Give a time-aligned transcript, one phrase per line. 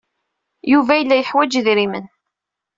[0.71, 2.05] Yuba yella yeḥwaj idrimen.